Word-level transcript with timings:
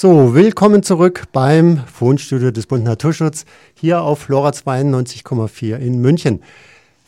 So, 0.00 0.32
willkommen 0.32 0.84
zurück 0.84 1.24
beim 1.32 1.82
Wohnstudio 1.98 2.52
des 2.52 2.66
Bund 2.66 2.84
Naturschutz 2.84 3.44
hier 3.74 4.00
auf 4.00 4.20
Flora 4.20 4.50
92,4 4.50 5.76
in 5.76 6.00
München. 6.00 6.40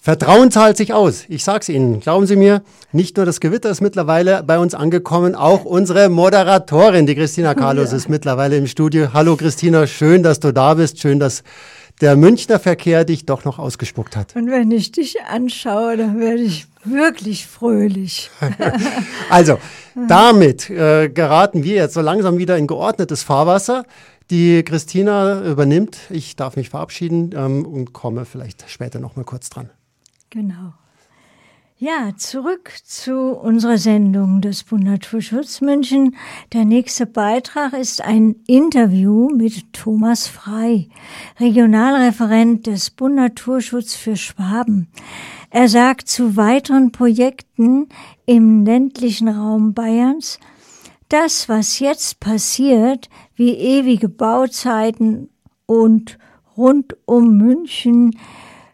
Vertrauen 0.02 0.50
zahlt 0.50 0.76
sich 0.76 0.92
aus. 0.92 1.24
Ich 1.28 1.44
sag's 1.44 1.68
Ihnen. 1.68 2.00
Glauben 2.00 2.26
Sie 2.26 2.34
mir, 2.34 2.62
nicht 2.90 3.16
nur 3.16 3.26
das 3.26 3.38
Gewitter 3.38 3.70
ist 3.70 3.80
mittlerweile 3.80 4.42
bei 4.42 4.58
uns 4.58 4.74
angekommen, 4.74 5.36
auch 5.36 5.64
unsere 5.64 6.08
Moderatorin, 6.08 7.06
die 7.06 7.14
Christina 7.14 7.54
Carlos, 7.54 7.92
ja. 7.92 7.96
ist 7.96 8.08
mittlerweile 8.08 8.56
im 8.56 8.66
Studio. 8.66 9.10
Hallo 9.12 9.36
Christina, 9.36 9.86
schön, 9.86 10.24
dass 10.24 10.40
du 10.40 10.52
da 10.52 10.74
bist. 10.74 10.98
Schön, 10.98 11.20
dass 11.20 11.44
der 12.00 12.16
Münchner 12.16 12.58
Verkehr 12.58 13.04
dich 13.04 13.26
doch 13.26 13.44
noch 13.44 13.58
ausgespuckt 13.58 14.16
hat. 14.16 14.34
Und 14.36 14.50
wenn 14.50 14.70
ich 14.70 14.92
dich 14.92 15.22
anschaue, 15.22 15.96
dann 15.96 16.18
werde 16.18 16.42
ich 16.42 16.66
wirklich 16.84 17.46
fröhlich. 17.46 18.30
also, 19.30 19.58
damit 20.08 20.70
äh, 20.70 21.08
geraten 21.08 21.62
wir 21.62 21.74
jetzt 21.74 21.94
so 21.94 22.00
langsam 22.00 22.38
wieder 22.38 22.56
in 22.56 22.66
geordnetes 22.66 23.22
Fahrwasser. 23.22 23.84
Die 24.30 24.62
Christina 24.62 25.42
übernimmt. 25.44 25.98
Ich 26.08 26.36
darf 26.36 26.56
mich 26.56 26.70
verabschieden 26.70 27.32
ähm, 27.34 27.66
und 27.66 27.92
komme 27.92 28.24
vielleicht 28.24 28.70
später 28.70 29.00
noch 29.00 29.16
mal 29.16 29.24
kurz 29.24 29.50
dran. 29.50 29.70
Genau. 30.30 30.72
Ja, 31.82 32.10
zurück 32.14 32.72
zu 32.84 33.30
unserer 33.30 33.78
Sendung 33.78 34.42
des 34.42 34.64
Bund 34.64 34.84
Naturschutz 34.84 35.62
München. 35.62 36.14
Der 36.52 36.66
nächste 36.66 37.06
Beitrag 37.06 37.72
ist 37.72 38.04
ein 38.04 38.36
Interview 38.46 39.30
mit 39.30 39.72
Thomas 39.72 40.28
Frei, 40.28 40.90
Regionalreferent 41.38 42.66
des 42.66 42.90
Bund 42.90 43.14
Naturschutz 43.14 43.94
für 43.94 44.16
Schwaben. 44.16 44.88
Er 45.48 45.70
sagt 45.70 46.08
zu 46.08 46.36
weiteren 46.36 46.92
Projekten 46.92 47.88
im 48.26 48.66
ländlichen 48.66 49.28
Raum 49.28 49.72
Bayerns, 49.72 50.38
das, 51.08 51.48
was 51.48 51.78
jetzt 51.78 52.20
passiert, 52.20 53.08
wie 53.36 53.54
ewige 53.54 54.10
Bauzeiten 54.10 55.30
und 55.64 56.18
rund 56.58 56.94
um 57.06 57.38
München, 57.38 58.10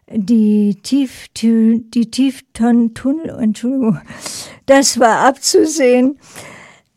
die 0.09 0.75
Tief, 0.81 1.27
die 1.35 2.11
Tieftunnel, 2.11 3.29
Entschuldigung, 3.39 3.99
das 4.65 4.99
war 4.99 5.27
abzusehen. 5.27 6.19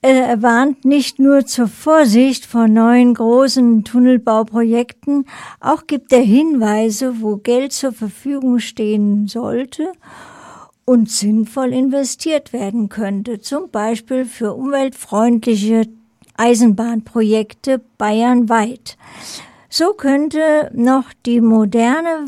Er 0.02 0.40
warnt 0.40 0.86
nicht 0.86 1.18
nur 1.18 1.44
zur 1.44 1.68
Vorsicht 1.68 2.46
vor 2.46 2.68
neuen 2.68 3.12
großen 3.12 3.84
Tunnelbauprojekten, 3.84 5.26
auch 5.60 5.86
gibt 5.86 6.10
er 6.12 6.22
Hinweise, 6.22 7.20
wo 7.20 7.36
Geld 7.36 7.74
zur 7.74 7.92
Verfügung 7.92 8.60
stehen 8.60 9.28
sollte 9.28 9.92
und 10.86 11.10
sinnvoll 11.10 11.74
investiert 11.74 12.54
werden 12.54 12.88
könnte, 12.88 13.40
zum 13.40 13.70
Beispiel 13.70 14.24
für 14.24 14.54
umweltfreundliche 14.54 15.86
Eisenbahnprojekte 16.38 17.82
bayernweit. 17.98 18.96
So 19.68 19.92
könnte 19.92 20.70
noch 20.72 21.12
die 21.26 21.42
moderne 21.42 22.24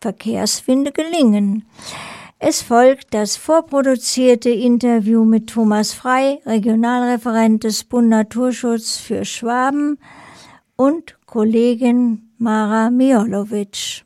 Verkehrswende 0.00 0.92
gelingen. 0.92 1.66
Es 2.38 2.62
folgt 2.62 3.12
das 3.12 3.36
vorproduzierte 3.36 4.48
Interview 4.48 5.24
mit 5.24 5.50
Thomas 5.50 5.92
Frei, 5.92 6.40
Regionalreferent 6.46 7.64
des 7.64 7.84
Bund 7.84 8.08
Naturschutz 8.08 8.96
für 8.96 9.26
Schwaben 9.26 9.98
und 10.76 11.18
Kollegin 11.26 12.30
Mara 12.38 12.88
Miolovic. 12.88 14.04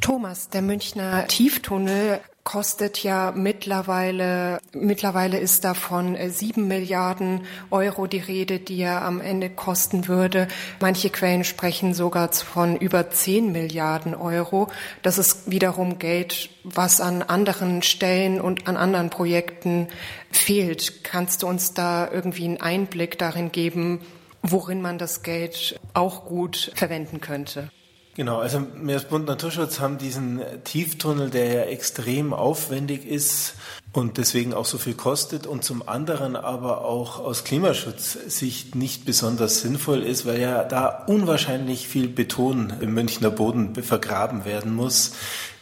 Thomas, 0.00 0.48
der 0.48 0.62
Münchner 0.62 1.26
Tieftunnel 1.26 2.20
kostet 2.44 3.02
ja 3.02 3.32
mittlerweile, 3.36 4.58
mittlerweile 4.72 5.38
ist 5.38 5.64
davon 5.64 6.14
äh, 6.14 6.30
sieben 6.30 6.66
Milliarden 6.66 7.42
Euro 7.70 8.06
die 8.06 8.20
Rede, 8.20 8.58
die 8.58 8.80
er 8.80 9.02
am 9.02 9.20
Ende 9.20 9.50
kosten 9.50 10.08
würde. 10.08 10.48
Manche 10.80 11.10
Quellen 11.10 11.44
sprechen 11.44 11.92
sogar 11.92 12.32
von 12.32 12.76
über 12.76 13.10
zehn 13.10 13.52
Milliarden 13.52 14.14
Euro. 14.14 14.68
Das 15.02 15.18
ist 15.18 15.50
wiederum 15.50 15.98
Geld, 15.98 16.48
was 16.64 17.00
an 17.00 17.22
anderen 17.22 17.82
Stellen 17.82 18.40
und 18.40 18.66
an 18.66 18.76
anderen 18.78 19.10
Projekten 19.10 19.88
fehlt. 20.30 21.04
Kannst 21.04 21.42
du 21.42 21.46
uns 21.46 21.74
da 21.74 22.10
irgendwie 22.10 22.44
einen 22.44 22.60
Einblick 22.60 23.18
darin 23.18 23.52
geben, 23.52 24.00
worin 24.42 24.80
man 24.80 24.96
das 24.96 25.22
Geld 25.22 25.78
auch 25.92 26.24
gut 26.24 26.72
verwenden 26.74 27.20
könnte? 27.20 27.70
Genau, 28.18 28.40
also 28.40 28.66
wir 28.82 28.96
als 28.96 29.04
Bund 29.04 29.28
Naturschutz 29.28 29.78
haben 29.78 29.96
diesen 29.96 30.40
Tieftunnel, 30.64 31.30
der 31.30 31.52
ja 31.52 31.62
extrem 31.66 32.32
aufwendig 32.32 33.06
ist 33.06 33.54
und 33.92 34.18
deswegen 34.18 34.54
auch 34.54 34.64
so 34.64 34.76
viel 34.76 34.94
kostet 34.94 35.46
und 35.46 35.62
zum 35.62 35.88
anderen 35.88 36.34
aber 36.34 36.84
auch 36.84 37.20
aus 37.20 37.44
Klimaschutzsicht 37.44 38.74
nicht 38.74 39.04
besonders 39.04 39.60
sinnvoll 39.60 40.02
ist, 40.02 40.26
weil 40.26 40.40
ja 40.40 40.64
da 40.64 41.04
unwahrscheinlich 41.06 41.86
viel 41.86 42.08
Beton 42.08 42.72
im 42.80 42.92
Münchner 42.92 43.30
Boden 43.30 43.76
vergraben 43.76 44.44
werden 44.44 44.74
muss, 44.74 45.12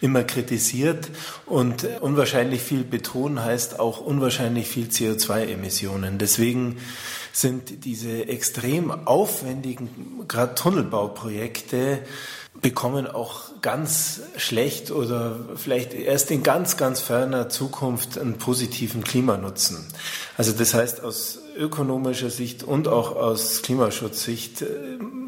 immer 0.01 0.25
kritisiert 0.25 1.11
und 1.45 1.87
unwahrscheinlich 2.01 2.63
viel 2.63 2.85
Beton 2.85 3.45
heißt 3.45 3.79
auch 3.81 4.01
unwahrscheinlich 4.01 4.67
viel 4.67 4.87
CO2-Emissionen. 4.87 6.17
Deswegen 6.17 6.79
sind 7.33 7.85
diese 7.85 8.29
extrem 8.29 8.91
aufwendigen, 9.07 10.25
gerade 10.27 10.55
Tunnelbauprojekte, 10.55 11.99
bekommen 12.63 13.07
auch 13.07 13.43
ganz 13.63 14.21
schlecht 14.37 14.91
oder 14.91 15.37
vielleicht 15.57 15.95
erst 15.95 16.31
in 16.31 16.43
ganz, 16.43 16.77
ganz 16.77 17.01
ferner 17.01 17.49
Zukunft 17.49 18.19
einen 18.19 18.39
positiven 18.39 19.05
Klimanutzen. 19.05 19.87
Also 20.37 20.53
das 20.53 20.75
heißt, 20.75 21.03
aus 21.03 21.41
ökonomischer 21.57 22.31
Sicht 22.31 22.63
und 22.63 22.87
auch 22.89 23.17
aus 23.17 23.63
Klimaschutzsicht 23.63 24.63
äh, 24.63 24.67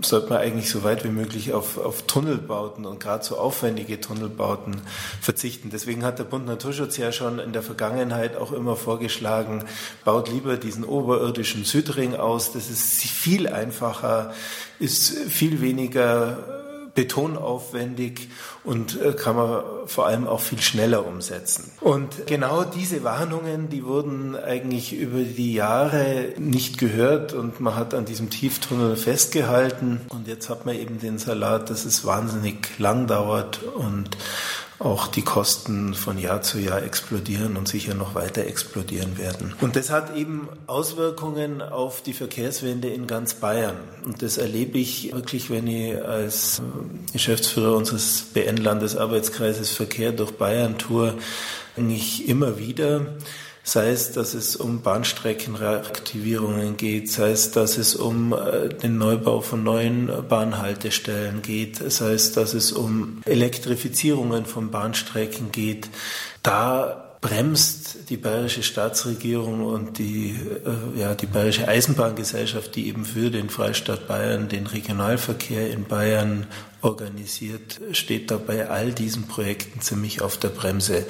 sollte 0.03 0.29
man 0.31 0.39
eigentlich 0.39 0.71
so 0.71 0.85
weit 0.85 1.05
wie 1.05 1.09
möglich 1.09 1.53
auf, 1.53 1.79
auf 1.79 2.03
Tunnelbauten 2.03 2.85
und 2.85 3.01
gerade 3.01 3.25
so 3.25 3.39
aufwendige 3.39 4.01
Tunnelbauten 4.01 4.77
verzichten. 5.21 5.71
Deswegen 5.71 6.05
hat 6.05 6.19
der 6.19 6.25
Bund 6.25 6.47
Naturschutz 6.47 6.97
ja 6.99 7.13
schon 7.13 7.39
in 7.39 7.53
der 7.53 7.63
Vergangenheit 7.63 8.37
auch 8.37 8.53
immer 8.53 8.77
vorgeschlagen, 8.77 9.65
baut 10.05 10.31
lieber 10.31 10.57
diesen 10.57 10.85
oberirdischen 10.85 11.65
Südring 11.65 12.15
aus. 12.15 12.53
Das 12.53 12.69
ist 12.69 13.03
viel 13.03 13.49
einfacher, 13.49 14.35
ist 14.79 15.17
viel 15.29 15.61
weniger 15.61 16.67
betonaufwendig 16.99 18.29
und 18.65 19.01
äh, 19.01 19.13
kann 19.13 19.37
man 19.37 19.63
vor 19.87 20.09
allem 20.09 20.27
auch 20.27 20.41
viel 20.41 20.61
schneller 20.61 21.07
umsetzen. 21.07 21.71
Und 21.81 22.27
genau 22.27 22.65
diese 22.65 23.05
Warnungen, 23.05 23.69
die 23.69 23.85
wurden 23.85 24.35
eigentlich 24.35 24.93
über 24.93 25.21
die 25.21 25.53
Jahre 25.53 26.33
nicht 26.39 26.77
gehört 26.77 27.35
und 27.35 27.61
man 27.61 27.77
hat 27.77 27.95
an 27.95 28.05
diesem 28.05 28.31
Tieftunnel 28.31 28.97
festgehalten 28.97 30.01
und 30.09 30.27
jetzt 30.27 30.51
hat 30.51 30.67
man 30.67 30.75
eben 30.75 30.99
den 30.99 31.19
Salat, 31.19 31.71
dass 31.71 31.85
es 31.85 32.05
wahnsinnig 32.05 32.81
lang 32.81 33.07
dauert 33.07 33.63
und 33.63 34.17
auch 34.79 35.09
die 35.09 35.23
Kosten 35.23 35.95
von 35.95 36.19
Jahr 36.19 36.43
zu 36.43 36.59
Jahr 36.59 36.83
explodieren 36.83 37.57
und 37.57 37.67
sicher 37.67 37.95
noch 37.95 38.15
weiter 38.15 38.47
explodieren 38.47 39.19
werden. 39.19 39.55
Und 39.61 39.75
das 39.75 39.91
hat 39.91 40.17
eben 40.17 40.49
Auswirkungen 40.69 41.63
auf 41.63 42.01
die 42.01 42.13
Verkehrswende 42.13 42.89
in 42.89 43.09
ganz 43.09 43.35
Bayern. 43.35 43.77
Und 44.05 44.23
das 44.23 44.39
erlebe 44.39 44.79
ich 44.79 45.13
wirklich, 45.13 45.51
wenn 45.51 45.67
ich 45.67 46.01
als 46.01 46.63
Geschäftsführer 47.13 47.77
unseres 47.77 48.27
BN-Landesarbeitskreises 48.35 49.71
Verkehr 49.71 50.13
durch 50.13 50.33
Bayern 50.33 50.79
tour, 50.79 51.15
eigentlich 51.77 52.29
immer 52.29 52.59
wieder 52.59 53.07
sei 53.69 53.91
es, 53.91 54.13
dass 54.13 54.33
es 54.33 54.57
um 54.57 54.81
Bahnstreckenreaktivierungen 54.81 56.79
geht, 56.79 57.11
sei 57.11 57.33
es, 57.33 57.51
dass 57.51 57.77
es 57.77 57.95
um 57.95 58.33
äh, 58.33 58.71
den 58.71 58.97
Neubau 58.97 59.43
von 59.43 59.63
neuen 59.63 60.11
Bahnhaltestellen 60.27 61.43
geht, 61.43 61.77
sei 61.77 62.13
es, 62.13 62.33
dass 62.33 62.55
es 62.55 62.73
um 62.73 63.21
Elektrifizierungen 63.27 64.47
von 64.47 64.71
Bahnstrecken 64.71 65.53
geht. 65.53 65.91
Da 66.43 67.05
bremst 67.21 68.09
die 68.09 68.17
bayerische 68.17 68.63
Staatsregierung 68.63 69.65
und 69.67 69.99
die, 69.99 70.31
äh, 70.65 71.01
ja, 71.01 71.15
die 71.15 71.27
bayerische 71.27 71.69
Eisenbahngesellschaft, 71.69 72.75
die 72.75 72.89
eben 72.89 73.05
für 73.05 73.31
den 73.31 73.51
Freistaat 73.51 74.09
Bayern 74.09 74.49
den 74.49 74.67
Regionalverkehr 74.67 75.71
in 75.71 75.85
Bayern 75.85 76.47
organisiert, 76.81 77.81
steht 77.93 78.31
da 78.31 78.39
bei 78.39 78.71
all 78.71 78.93
diesen 78.93 79.27
Projekten 79.27 79.83
ziemlich 79.83 80.23
auf 80.23 80.39
der 80.39 80.49
Bremse 80.49 81.05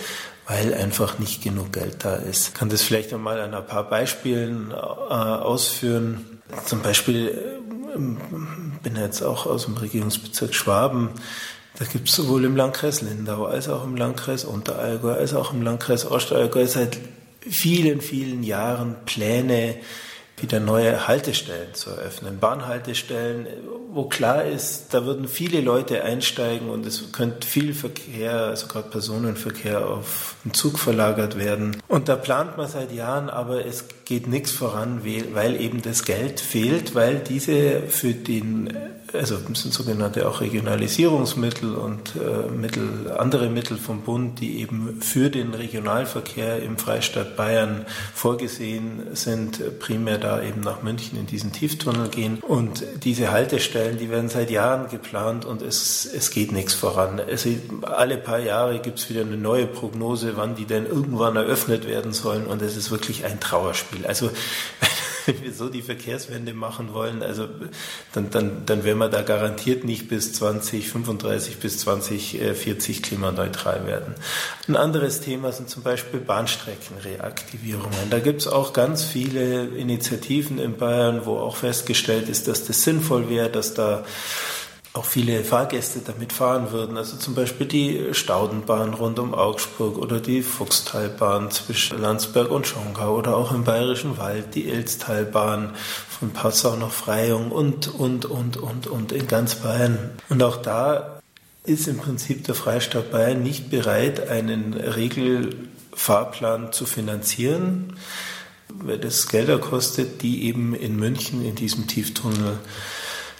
weil 0.49 0.73
einfach 0.73 1.19
nicht 1.19 1.43
genug 1.43 1.75
Geld 1.75 2.05
da 2.05 2.15
ist. 2.17 2.49
Ich 2.49 2.55
kann 2.55 2.71
das 2.71 2.83
vielleicht 2.83 3.13
einmal 3.13 3.39
an 3.41 3.55
ein 3.55 3.67
paar 3.67 3.89
Beispielen 3.89 4.71
äh, 4.71 4.75
ausführen. 4.75 6.41
Zum 6.65 6.81
Beispiel 6.81 7.29
äh, 7.29 7.99
bin 8.83 8.97
jetzt 8.97 9.23
auch 9.23 9.45
aus 9.45 9.67
dem 9.67 9.77
Regierungsbezirk 9.77 10.55
Schwaben. 10.55 11.11
Da 11.79 11.85
gibt 11.85 12.09
es 12.09 12.15
sowohl 12.15 12.47
im 12.47 12.57
Landkreis 12.57 13.03
Lindau 13.03 13.45
als 13.45 13.69
auch 13.69 13.85
im 13.85 13.95
Landkreis 13.95 14.47
Unterallgäu 14.47 15.13
als 15.13 15.35
auch 15.35 15.53
im 15.53 15.63
Landkreis 15.63 16.11
Ostallgäu 16.11 16.67
seit 16.67 16.99
vielen, 17.49 18.01
vielen 18.01 18.43
Jahren 18.43 18.97
Pläne, 19.05 19.77
wieder 20.43 20.61
neue 20.61 21.09
Haltestellen 21.09 21.75
zu 21.75 21.91
eröffnen, 21.91 22.39
Bahnhaltestellen, 22.39 23.47
wo 23.91 24.05
klar 24.05 24.45
ist, 24.45 24.93
da 24.95 25.05
würden 25.05 25.29
viele 25.29 25.61
Leute 25.61 26.05
einsteigen 26.05 26.71
und 26.71 26.87
es 26.87 27.13
könnte 27.13 27.47
viel 27.47 27.75
Verkehr, 27.75 28.33
also 28.33 28.67
gerade 28.67 28.91
Personenverkehr 28.91 29.87
auf 29.87 30.37
den 30.45 30.55
Zug 30.55 30.79
verlagert 30.79 31.39
werden. 31.39 31.77
Und 31.89 32.09
da 32.09 32.17
plant 32.17 32.57
man 32.57 32.69
seit 32.69 32.93
Jahren, 32.93 33.31
aber 33.31 33.65
es 33.65 33.85
geht 34.05 34.27
nichts 34.27 34.51
voran, 34.51 35.03
weil 35.33 35.61
eben 35.61 35.83
das 35.83 36.05
Geld 36.05 36.41
fehlt, 36.41 36.95
weil 36.95 37.19
diese 37.19 37.83
für 37.89 38.15
den 38.15 38.73
also 39.13 39.37
sind 39.55 39.73
sogenannte 39.73 40.29
auch 40.29 40.41
Regionalisierungsmittel 40.41 41.75
und 41.75 42.15
äh, 42.17 42.51
Mittel, 42.51 43.11
andere 43.17 43.49
Mittel 43.49 43.77
vom 43.77 44.03
Bund, 44.03 44.41
die 44.41 44.61
eben 44.61 45.01
für 45.01 45.31
den 45.31 45.55
Regionalverkehr 45.55 46.63
im 46.63 46.79
Freistaat 46.79 47.37
Bayern 47.37 47.87
vorgesehen 48.15 49.15
sind, 49.15 49.79
primär 49.79 50.19
da 50.19 50.43
eben 50.43 50.61
nach 50.61 50.83
München 50.83 51.19
in 51.19 51.27
diesen 51.27 51.53
Tieftunnel 51.53 52.09
gehen. 52.09 52.39
Und 52.47 52.85
diese 53.03 53.31
Haltestellen, 53.31 53.99
die 53.99 54.11
werden 54.11 54.29
seit 54.29 54.51
Jahren 54.51 54.89
geplant 54.89 55.45
und 55.45 55.63
es, 55.63 56.07
es 56.07 56.31
geht 56.31 56.53
nichts 56.53 56.75
voran. 56.75 57.21
Also 57.21 57.51
alle 57.83 58.19
paar 58.19 58.41
Jahre 58.41 58.79
gibt 58.81 58.99
es 58.99 59.09
wieder 59.11 59.23
eine 59.23 59.37
neue 59.37 59.67
Prognose, 59.67 60.37
wann 60.37 60.55
die 60.55 60.67
denn 60.67 60.87
irgendwann 60.87 61.37
eröffnet 61.37 61.87
werden 61.87 62.13
sollen 62.13 62.47
und 62.47 62.63
es 62.63 62.77
ist 62.77 62.91
wirklich 62.91 63.25
ein 63.25 63.41
Trauerspiel. 63.41 64.07
Also 64.07 64.31
wenn 65.29 65.43
wir 65.43 65.53
so 65.53 65.69
die 65.69 65.83
Verkehrswende 65.83 66.55
machen 66.55 66.95
wollen, 66.95 67.23
also 67.23 67.47
dann, 68.13 68.31
dann, 68.31 68.65
dann 68.65 68.85
werden 68.85 68.99
wir 68.99 69.11
da 69.11 69.21
garantiert 69.23 69.85
nicht 69.85 70.09
bis 70.09 70.33
2035 70.33 71.59
bis 71.59 71.79
2040 71.81 73.03
klimaneutral 73.03 73.87
werden. 73.87 74.15
Ein 74.67 74.77
anderes 74.77 75.21
Thema 75.21 75.53
sind 75.53 75.69
zum 75.69 75.83
Beispiel 75.83 76.21
Bahnstreckenreaktivierungen. 76.21 78.11
Da 78.11 78.21
gibt 78.21 78.41
es 78.41 78.49
auch 78.49 78.73
ganz 78.73 79.05
viele 79.05 79.67
Initiativen 79.67 80.59
in 80.59 80.79
Bayern, 80.79 81.27
wo 81.27 81.37
auch 81.37 81.57
festgestellt 81.57 82.29
ist, 82.31 82.49
dass 82.49 82.65
das 82.65 82.83
sinnvoll 82.83 83.29
wäre, 83.29 83.51
dass 83.51 83.75
da 83.75 84.05
auch 84.95 85.05
viele 85.05 85.45
Fahrgäste 85.45 86.01
damit 86.01 86.33
fahren 86.33 86.73
würden. 86.73 86.97
Also 86.97 87.17
zum 87.17 87.35
Beispiel 87.35 87.67
die 87.67 88.09
Staudenbahn 88.13 88.95
rund 88.95 89.19
um 89.19 89.35
Augsburg 89.35 89.99
oder 89.99 90.21
die 90.21 90.43
Fuchstalbahn 90.43 91.51
zwischen 91.51 92.01
Landsberg 92.01 92.51
und 92.51 92.67
Schongau 92.67 93.17
oder 93.17 93.37
auch 93.37 93.53
im 93.53 93.65
Bayerischen 93.65 94.19
Wald 94.19 94.55
die 94.55 94.69
Elztalbahn 94.69 95.75
von 96.09 96.31
Passau 96.31 96.77
nach 96.77 96.91
Freyung 96.91 97.53
und, 97.53 97.89
und, 97.89 98.25
und, 98.25 98.57
und, 98.57 98.87
und 98.87 99.13
in 99.13 99.29
ganz 99.29 99.57
Bayern. 99.57 100.11
Und 100.29 100.43
auch 100.43 100.57
da 100.57 101.21
ist 101.65 101.87
im 101.87 101.99
Prinzip 101.99 102.45
der 102.45 102.55
Freistaat 102.55 103.11
Bayern 103.11 103.43
nicht 103.43 103.71
bereit, 103.71 104.29
einen 104.29 104.73
Regelfahrplan 104.73 106.73
zu 106.73 106.87
finanzieren, 106.87 107.99
weil 108.69 108.99
das 108.99 109.29
Gelder 109.29 109.59
kostet, 109.59 110.23
die 110.23 110.45
eben 110.45 110.75
in 110.75 110.97
München 110.97 111.45
in 111.45 111.55
diesem 111.55 111.87
Tieftunnel 111.87 112.59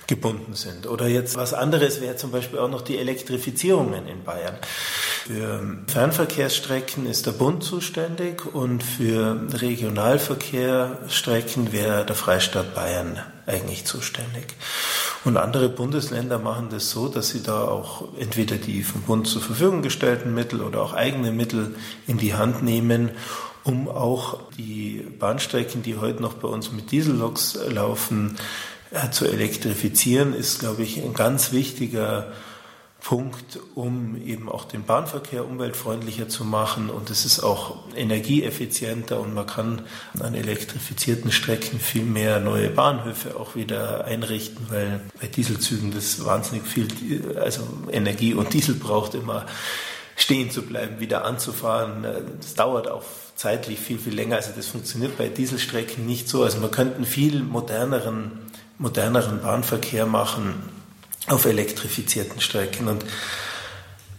gebunden 0.09 0.55
sind. 0.55 0.89
Oder 0.89 1.07
jetzt 1.07 1.37
was 1.37 1.55
anderes 1.55 2.01
wäre 2.01 2.17
zum 2.17 2.33
Beispiel 2.33 2.59
auch 2.59 2.71
noch 2.71 2.81
die 2.81 2.99
Elektrifizierungen 2.99 4.09
in 4.09 4.25
Bayern. 4.25 4.57
Für 5.27 5.77
Fernverkehrsstrecken 5.87 7.07
ist 7.07 7.27
der 7.27 7.33
Bund 7.33 7.63
zuständig 7.63 8.55
und 8.55 8.83
für 8.83 9.39
Regionalverkehrsstrecken 9.53 11.73
wäre 11.73 12.07
der 12.07 12.17
Freistaat 12.17 12.75
Bayern 12.75 13.21
eigentlich 13.47 13.85
zuständig. 13.85 14.57
Und 15.25 15.37
andere 15.37 15.69
Bundesländer 15.69 16.39
machen 16.39 16.69
das 16.71 16.91
so, 16.91 17.09
dass 17.09 17.29
sie 17.29 17.43
da 17.43 17.65
auch 17.65 18.09
entweder 18.19 18.57
die 18.57 18.83
vom 18.83 19.03
Bund 19.03 19.27
zur 19.27 19.43
Verfügung 19.43 19.83
gestellten 19.83 20.33
Mittel 20.33 20.63
oder 20.63 20.81
auch 20.81 20.95
eigene 20.95 21.33
Mittel 21.33 21.75
in 22.07 22.17
die 22.17 22.33
Hand 22.33 22.63
nehmen, 22.63 23.11
um 23.65 23.89
auch 23.89 24.39
die 24.57 25.05
Bahnstrecken, 25.19 25.83
die 25.83 25.99
heute 25.99 26.23
noch 26.23 26.33
bei 26.35 26.47
uns 26.49 26.71
mit 26.73 26.93
Dieselloks 26.93 27.59
laufen, 27.69 28.39
ja, 28.93 29.11
zu 29.11 29.27
elektrifizieren 29.27 30.35
ist, 30.35 30.61
glaube 30.61 30.83
ich, 30.83 31.03
ein 31.03 31.15
ganz 31.15 31.53
wichtiger 31.53 32.33
Punkt, 33.01 33.61
um 33.75 34.21
eben 34.27 34.49
auch 34.49 34.65
den 34.65 34.85
Bahnverkehr 34.85 35.47
umweltfreundlicher 35.47 36.29
zu 36.29 36.45
machen. 36.45 36.91
Und 36.91 37.11
es 37.11 37.25
ist 37.25 37.41
auch 37.41 37.77
energieeffizienter 37.95 39.21
und 39.21 39.35
man 39.35 39.47
kann 39.47 39.83
an 40.19 40.35
elektrifizierten 40.35 41.31
Strecken 41.31 41.79
viel 41.79 42.03
mehr 42.03 42.41
neue 42.41 42.71
Bahnhöfe 42.71 43.37
auch 43.39 43.55
wieder 43.55 44.05
einrichten, 44.05 44.67
weil 44.69 45.01
bei 45.21 45.29
Dieselzügen 45.29 45.93
das 45.93 46.25
wahnsinnig 46.25 46.67
viel, 46.67 47.37
also 47.39 47.63
Energie 47.91 48.35
und 48.35 48.53
Diesel 48.53 48.75
braucht 48.75 49.15
immer 49.15 49.47
stehen 50.17 50.51
zu 50.51 50.63
bleiben, 50.63 50.99
wieder 50.99 51.25
anzufahren. 51.25 52.05
Das 52.41 52.55
dauert 52.55 52.91
auch 52.91 53.05
zeitlich 53.37 53.79
viel, 53.79 54.01
viel 54.01 54.15
länger. 54.15 54.35
Also 54.35 54.51
das 54.55 54.67
funktioniert 54.67 55.17
bei 55.17 55.29
Dieselstrecken 55.29 56.05
nicht 56.05 56.29
so. 56.29 56.43
Also 56.43 56.59
man 56.59 56.73
könnte 56.73 56.97
einen 56.97 57.07
viel 57.07 57.41
moderneren 57.45 58.33
moderneren 58.79 59.43
Bahnverkehr 59.43 60.07
machen 60.07 60.55
auf 61.27 61.45
elektrifizierten 61.45 62.41
Strecken. 62.41 62.89
Und 62.89 63.05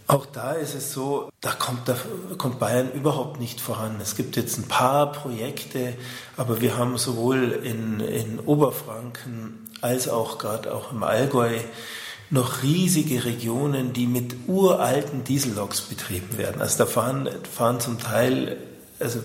auch 0.08 0.26
da 0.26 0.54
ist 0.54 0.76
es 0.76 0.92
so, 0.92 1.30
da 1.42 1.52
kommt, 1.52 1.88
da 1.88 1.96
kommt 2.38 2.60
Bayern 2.60 2.92
überhaupt 2.92 3.40
nicht 3.40 3.62
voran. 3.62 3.98
Es 4.02 4.16
gibt 4.16 4.36
jetzt 4.38 4.58
ein 4.58 4.68
paar 4.68 5.12
Projekte, 5.12 5.96
aber 6.36 6.62
wir 6.62 6.78
haben 6.78 6.98
sowohl 6.98 7.60
in, 7.64 8.00
in 8.00 8.40
Oberfranken 8.40 9.70
als 9.82 10.10
auch 10.10 10.38
gerade 10.38 10.74
auch 10.74 10.92
im 10.92 11.04
Allgäu 11.04 11.60
noch 12.32 12.62
riesige 12.62 13.26
Regionen, 13.26 13.94
die 13.94 14.06
mit 14.06 14.36
uralten 14.48 15.24
Dieselloks 15.24 15.82
betrieben 15.82 16.38
werden. 16.38 16.62
Also 16.62 16.80
da 16.80 16.86
fahren, 16.86 17.30
fahren 17.52 17.80
zum 17.80 18.00
Teil, 18.00 18.58
also 19.00 19.20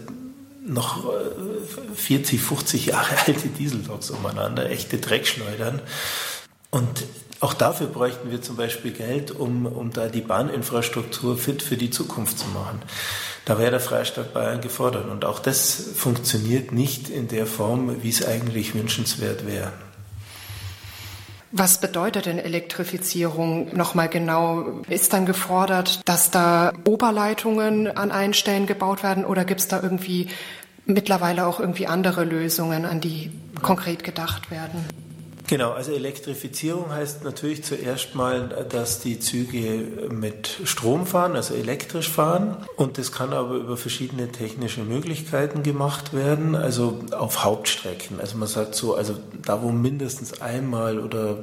noch 0.66 1.04
40, 1.94 2.34
äh, 2.34 2.42
50 2.42 2.86
Jahre 2.86 3.16
alte 3.26 3.48
Dieselloks 3.48 4.10
umeinander, 4.10 4.70
echte 4.70 4.98
Dreckschleudern. 4.98 5.80
Und 6.70 7.04
auch 7.40 7.54
dafür 7.54 7.88
bräuchten 7.88 8.30
wir 8.30 8.42
zum 8.42 8.56
Beispiel 8.56 8.92
Geld, 8.92 9.30
um, 9.30 9.66
um 9.66 9.92
da 9.92 10.08
die 10.08 10.22
Bahninfrastruktur 10.22 11.36
fit 11.36 11.62
für 11.62 11.76
die 11.76 11.90
Zukunft 11.90 12.38
zu 12.38 12.46
machen. 12.48 12.82
Da 13.44 13.58
wäre 13.58 13.72
der 13.72 13.80
Freistaat 13.80 14.32
Bayern 14.32 14.60
gefordert. 14.60 15.08
Und 15.08 15.24
auch 15.24 15.38
das 15.38 15.90
funktioniert 15.94 16.72
nicht 16.72 17.10
in 17.10 17.28
der 17.28 17.46
Form, 17.46 18.02
wie 18.02 18.08
es 18.08 18.26
eigentlich 18.26 18.74
wünschenswert 18.74 19.46
wäre. 19.46 19.72
Was 21.56 21.80
bedeutet 21.80 22.26
denn 22.26 22.40
Elektrifizierung 22.40 23.76
nochmal 23.76 24.08
genau? 24.08 24.82
Ist 24.88 25.12
dann 25.12 25.24
gefordert, 25.24 26.00
dass 26.04 26.32
da 26.32 26.72
Oberleitungen 26.84 27.96
an 27.96 28.10
einen 28.10 28.34
Stellen 28.34 28.66
gebaut 28.66 29.04
werden 29.04 29.24
oder 29.24 29.44
gibt 29.44 29.60
es 29.60 29.68
da 29.68 29.80
irgendwie 29.80 30.30
mittlerweile 30.84 31.46
auch 31.46 31.60
irgendwie 31.60 31.86
andere 31.86 32.24
Lösungen, 32.24 32.84
an 32.84 33.00
die 33.00 33.30
konkret 33.62 34.02
gedacht 34.02 34.50
werden? 34.50 34.84
Genau, 35.46 35.72
also 35.72 35.92
Elektrifizierung 35.92 36.90
heißt 36.90 37.22
natürlich 37.22 37.64
zuerst 37.64 38.14
mal, 38.14 38.66
dass 38.70 39.00
die 39.00 39.20
Züge 39.20 40.08
mit 40.10 40.48
Strom 40.64 41.06
fahren, 41.06 41.36
also 41.36 41.52
elektrisch 41.54 42.08
fahren. 42.08 42.56
Und 42.76 42.96
das 42.96 43.12
kann 43.12 43.34
aber 43.34 43.56
über 43.56 43.76
verschiedene 43.76 44.32
technische 44.32 44.82
Möglichkeiten 44.82 45.62
gemacht 45.62 46.14
werden, 46.14 46.54
also 46.54 47.00
auf 47.10 47.44
Hauptstrecken. 47.44 48.20
Also 48.20 48.38
man 48.38 48.48
sagt 48.48 48.74
so, 48.74 48.94
also 48.94 49.16
da 49.44 49.62
wo 49.62 49.70
mindestens 49.70 50.40
einmal 50.40 50.98
oder 50.98 51.40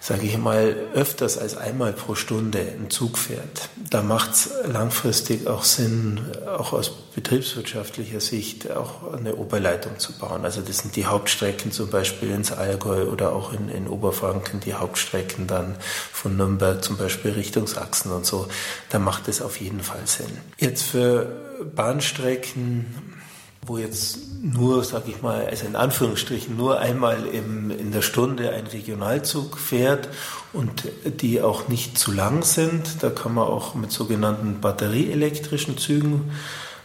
sage 0.00 0.26
ich 0.26 0.38
mal, 0.38 0.74
öfters 0.94 1.36
als 1.36 1.58
einmal 1.58 1.92
pro 1.92 2.14
Stunde 2.14 2.58
ein 2.58 2.88
Zug 2.88 3.18
fährt, 3.18 3.68
da 3.90 4.02
macht 4.02 4.32
es 4.32 4.50
langfristig 4.66 5.46
auch 5.46 5.62
Sinn, 5.62 6.20
auch 6.46 6.72
aus 6.72 6.90
betriebswirtschaftlicher 7.14 8.20
Sicht 8.20 8.70
auch 8.70 9.12
eine 9.12 9.36
Oberleitung 9.36 9.98
zu 9.98 10.16
bauen. 10.16 10.44
Also 10.44 10.62
das 10.62 10.78
sind 10.78 10.96
die 10.96 11.04
Hauptstrecken 11.04 11.70
zum 11.70 11.90
Beispiel 11.90 12.30
ins 12.30 12.50
Allgäu 12.50 13.04
oder 13.04 13.32
auch 13.32 13.52
in, 13.52 13.68
in 13.68 13.88
Oberfranken, 13.88 14.60
die 14.60 14.72
Hauptstrecken 14.72 15.46
dann 15.46 15.76
von 16.12 16.34
Nürnberg 16.34 16.82
zum 16.82 16.96
Beispiel 16.96 17.32
Richtung 17.32 17.66
Sachsen 17.66 18.10
und 18.10 18.24
so. 18.24 18.48
Da 18.88 18.98
macht 18.98 19.28
es 19.28 19.42
auf 19.42 19.60
jeden 19.60 19.80
Fall 19.80 20.06
Sinn. 20.06 20.38
Jetzt 20.58 20.84
für 20.84 21.26
Bahnstrecken 21.74 23.19
wo 23.66 23.76
jetzt 23.76 24.18
nur, 24.42 24.82
sag 24.84 25.06
ich 25.06 25.20
mal, 25.20 25.46
also 25.46 25.66
in 25.66 25.76
Anführungsstrichen 25.76 26.56
nur 26.56 26.78
einmal 26.78 27.26
im, 27.26 27.70
in 27.70 27.92
der 27.92 28.02
Stunde 28.02 28.52
ein 28.52 28.66
Regionalzug 28.66 29.58
fährt 29.58 30.08
und 30.52 30.84
die 31.04 31.42
auch 31.42 31.68
nicht 31.68 31.98
zu 31.98 32.10
lang 32.10 32.42
sind. 32.42 33.02
Da 33.02 33.10
kann 33.10 33.34
man 33.34 33.46
auch 33.46 33.74
mit 33.74 33.92
sogenannten 33.92 34.60
batterieelektrischen 34.60 35.76
Zügen 35.76 36.30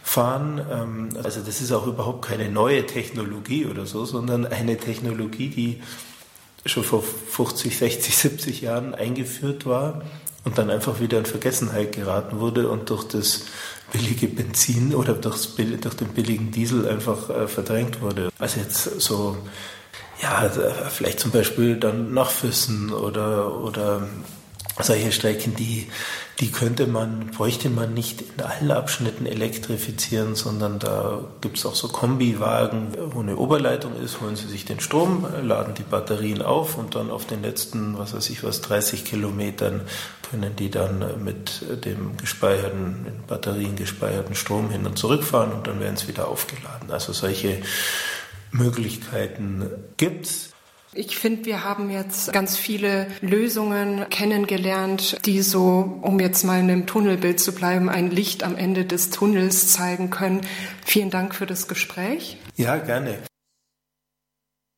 fahren. 0.02 0.60
Ähm, 0.70 1.08
also 1.22 1.40
das 1.40 1.62
ist 1.62 1.72
auch 1.72 1.86
überhaupt 1.86 2.26
keine 2.26 2.50
neue 2.50 2.86
Technologie 2.86 3.66
oder 3.66 3.86
so, 3.86 4.04
sondern 4.04 4.46
eine 4.46 4.76
Technologie, 4.76 5.48
die 5.48 5.82
schon 6.66 6.84
vor 6.84 7.02
50, 7.02 7.78
60, 7.78 8.16
70 8.16 8.60
Jahren 8.60 8.94
eingeführt 8.94 9.64
war 9.64 10.02
und 10.46 10.58
dann 10.58 10.70
einfach 10.70 11.00
wieder 11.00 11.18
in 11.18 11.26
Vergessenheit 11.26 11.92
geraten 11.92 12.38
wurde 12.38 12.68
und 12.68 12.88
durch 12.88 13.02
das 13.04 13.46
billige 13.92 14.28
Benzin 14.28 14.94
oder 14.94 15.14
durchs, 15.14 15.56
durch 15.56 15.94
den 15.96 16.08
billigen 16.08 16.52
Diesel 16.52 16.88
einfach 16.88 17.28
äh, 17.28 17.48
verdrängt 17.48 18.00
wurde. 18.00 18.30
Also 18.38 18.60
jetzt 18.60 19.00
so, 19.00 19.36
ja, 20.22 20.48
vielleicht 20.88 21.18
zum 21.18 21.32
Beispiel 21.32 21.76
dann 21.76 22.14
nach 22.14 22.30
Füssen 22.30 22.92
oder, 22.92 23.60
oder 23.60 24.08
solche 24.80 25.10
Strecken, 25.10 25.56
die, 25.56 25.88
Die 26.40 26.52
könnte 26.52 26.86
man, 26.86 27.28
bräuchte 27.28 27.70
man 27.70 27.94
nicht 27.94 28.20
in 28.20 28.44
allen 28.44 28.70
Abschnitten 28.70 29.24
elektrifizieren, 29.24 30.34
sondern 30.34 30.78
da 30.78 31.24
gibt 31.40 31.56
es 31.56 31.64
auch 31.64 31.74
so 31.74 31.88
Kombiwagen, 31.88 32.88
wo 33.12 33.20
eine 33.20 33.36
Oberleitung 33.36 33.96
ist, 33.96 34.20
holen 34.20 34.36
Sie 34.36 34.46
sich 34.46 34.66
den 34.66 34.80
Strom, 34.80 35.26
laden 35.42 35.72
die 35.72 35.82
Batterien 35.82 36.42
auf 36.42 36.76
und 36.76 36.94
dann 36.94 37.10
auf 37.10 37.26
den 37.26 37.40
letzten, 37.40 37.96
was 37.96 38.12
weiß 38.12 38.28
ich 38.28 38.44
was, 38.44 38.60
30 38.60 39.06
Kilometern 39.06 39.80
können 40.30 40.54
die 40.56 40.70
dann 40.70 41.24
mit 41.24 41.62
dem 41.84 42.18
gespeicherten, 42.18 43.06
in 43.06 43.26
Batterien 43.26 43.76
gespeicherten 43.76 44.34
Strom 44.34 44.70
hin 44.70 44.84
und 44.84 44.98
zurück 44.98 45.24
fahren 45.24 45.52
und 45.52 45.66
dann 45.66 45.80
werden 45.80 45.96
sie 45.96 46.08
wieder 46.08 46.28
aufgeladen. 46.28 46.90
Also 46.90 47.14
solche 47.14 47.62
Möglichkeiten 48.50 49.70
gibt's. 49.96 50.50
Ich 50.96 51.18
finde, 51.18 51.44
wir 51.44 51.62
haben 51.62 51.90
jetzt 51.90 52.32
ganz 52.32 52.56
viele 52.56 53.06
Lösungen 53.20 54.08
kennengelernt, 54.08 55.18
die 55.26 55.42
so, 55.42 55.98
um 56.00 56.18
jetzt 56.20 56.42
mal 56.42 56.58
in 56.58 56.70
einem 56.70 56.86
Tunnelbild 56.86 57.38
zu 57.38 57.54
bleiben, 57.54 57.90
ein 57.90 58.10
Licht 58.10 58.42
am 58.42 58.56
Ende 58.56 58.86
des 58.86 59.10
Tunnels 59.10 59.72
zeigen 59.72 60.08
können. 60.08 60.40
Vielen 60.84 61.10
Dank 61.10 61.34
für 61.34 61.44
das 61.44 61.68
Gespräch. 61.68 62.38
Ja, 62.56 62.76
gerne. 62.78 63.18